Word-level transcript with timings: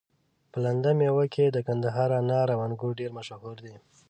په 0.51 0.57
لنده 0.65 0.91
ميوه 0.99 1.25
کي 1.33 1.45
د 1.51 1.57
کندهار 1.67 2.09
انار 2.19 2.47
او 2.55 2.59
انګور 2.67 2.93
ډير 2.99 3.11
مشهور 3.17 3.55
دي 3.65 3.75